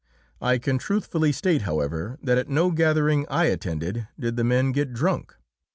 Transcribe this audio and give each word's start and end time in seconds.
I 0.41 0.57
can 0.57 0.79
truthfully 0.79 1.31
state, 1.31 1.61
however, 1.61 2.17
that 2.23 2.39
at 2.39 2.49
no 2.49 2.71
gathering 2.71 3.27
I 3.29 3.45
attended 3.45 4.07
did 4.19 4.35
the 4.35 4.43
men 4.43 4.71
get 4.71 4.93
drunk. 4.93 5.35